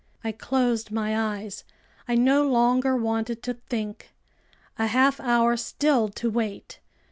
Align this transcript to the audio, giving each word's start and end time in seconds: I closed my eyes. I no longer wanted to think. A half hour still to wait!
I 0.23 0.31
closed 0.31 0.89
my 0.89 1.15
eyes. 1.35 1.63
I 2.07 2.15
no 2.15 2.41
longer 2.43 2.95
wanted 2.95 3.43
to 3.43 3.53
think. 3.53 4.09
A 4.79 4.87
half 4.87 5.19
hour 5.19 5.55
still 5.55 6.09
to 6.09 6.27
wait! 6.27 6.79